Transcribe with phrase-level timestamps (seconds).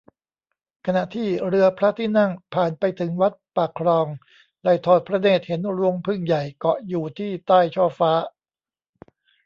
[0.85, 4.07] ขณะที่เรือพระที่นั่งผ่านไปถึงวัดปากคลอง
[4.63, 8.11] ได้ทอดพระเนตรเห็นรวงผึ้งใหญ่เกาะอยู่ที่ใต้ช่อฟ้า